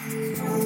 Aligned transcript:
Música 0.00 0.61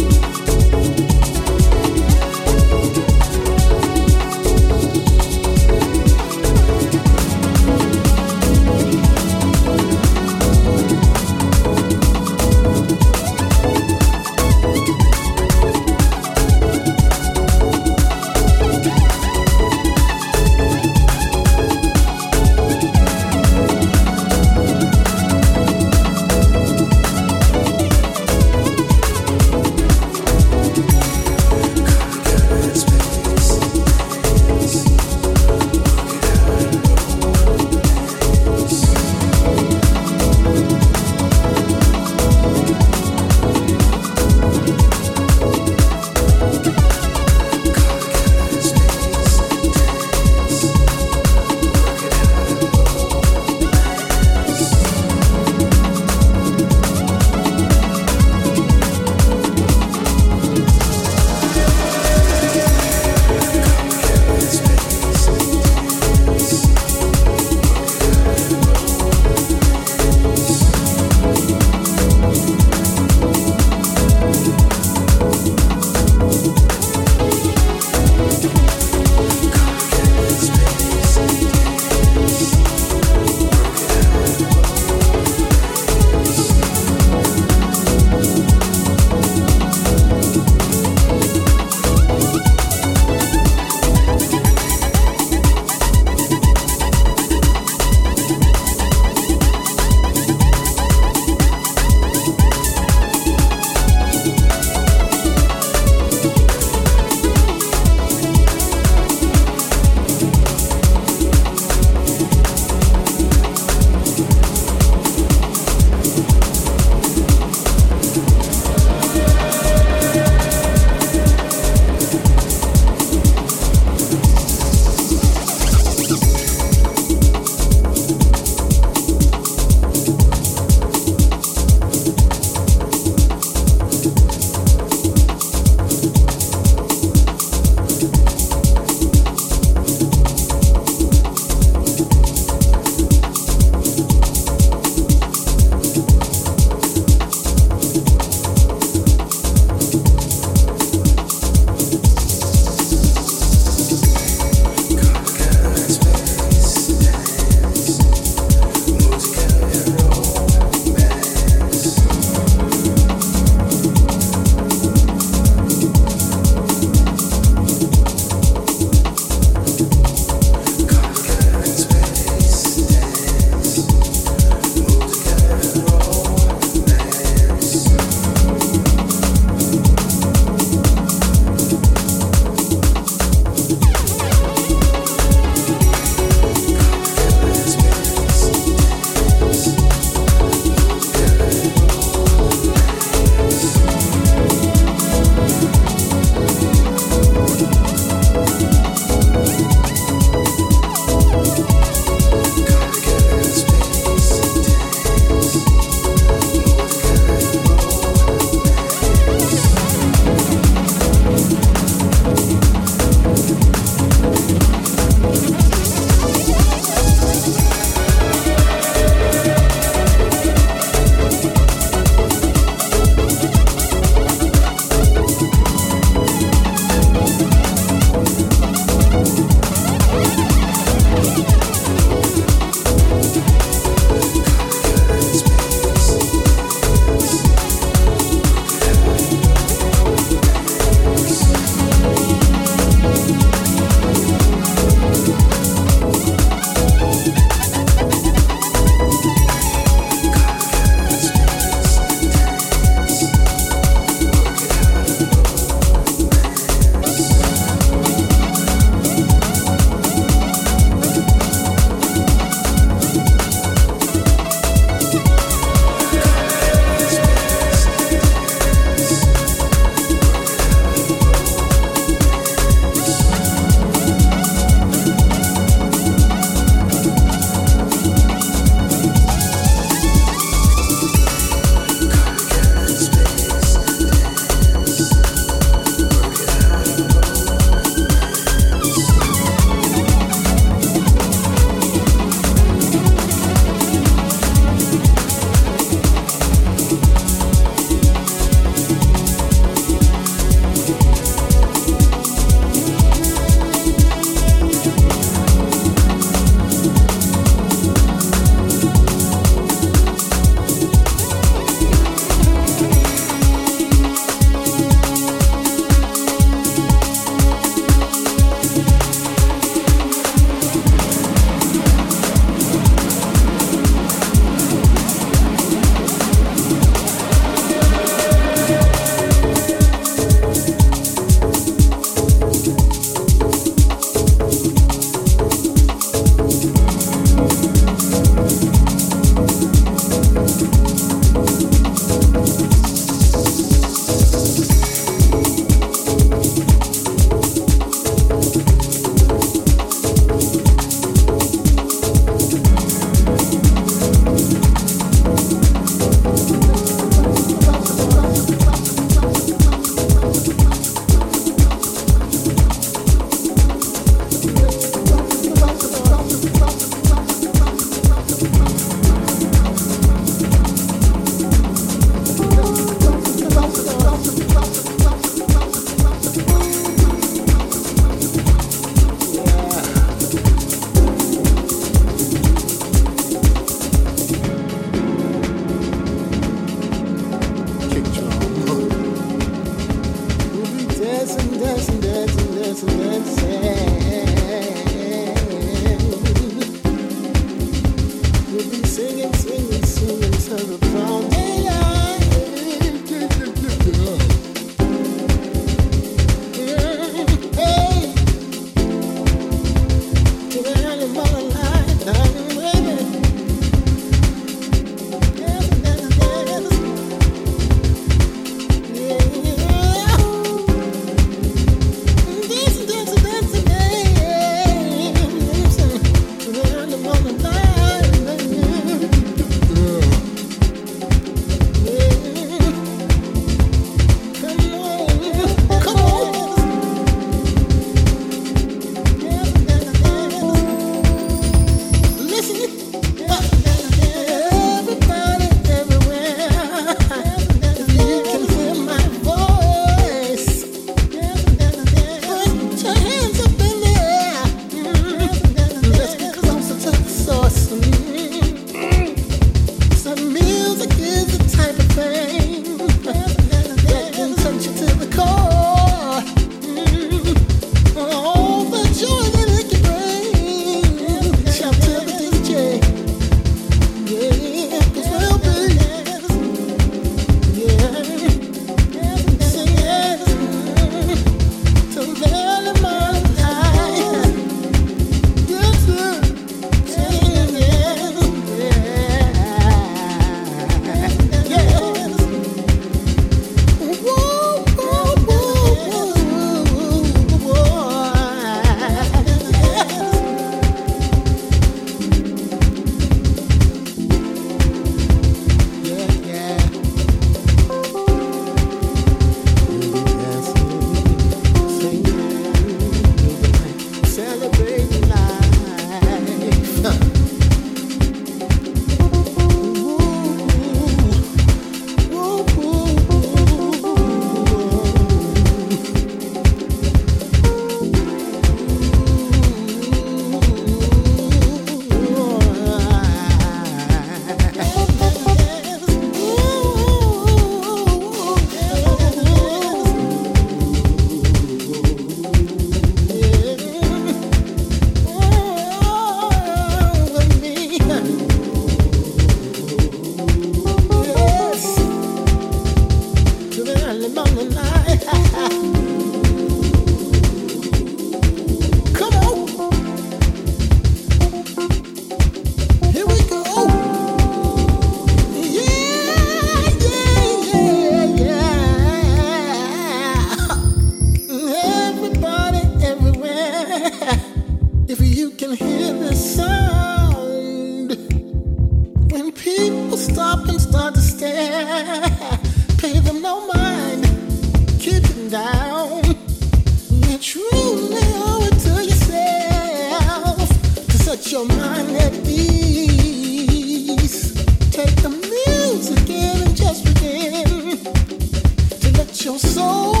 your 599.31 599.39
soul 599.39 600.00